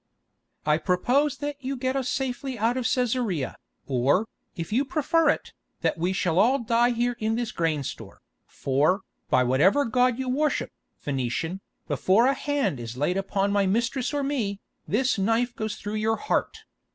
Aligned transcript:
"I 0.65 0.79
propose 0.79 1.37
that 1.37 1.57
you 1.63 1.77
get 1.77 1.95
us 1.95 2.09
safely 2.09 2.57
out 2.57 2.75
of 2.75 2.85
Cæsarea, 2.85 3.53
or, 3.85 4.27
if 4.55 4.73
you 4.73 4.83
prefer 4.83 5.29
it, 5.29 5.53
that 5.81 5.99
we 5.99 6.11
shall 6.11 6.39
all 6.39 6.57
die 6.57 6.89
here 6.89 7.15
in 7.19 7.35
this 7.35 7.51
grain 7.51 7.83
store, 7.83 8.19
for, 8.47 9.01
by 9.29 9.43
whatever 9.43 9.85
god 9.85 10.17
you 10.17 10.27
worship, 10.27 10.71
Phœnician, 11.05 11.59
before 11.87 12.25
a 12.25 12.33
hand 12.33 12.79
is 12.79 12.97
laid 12.97 13.15
upon 13.15 13.51
my 13.51 13.67
mistress 13.67 14.11
or 14.11 14.23
me, 14.23 14.59
this 14.87 15.19
knife 15.19 15.55
goes 15.55 15.75
through 15.75 15.97
your 16.01 16.15
heart. 16.17 16.61